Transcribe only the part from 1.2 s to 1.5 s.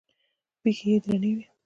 وې.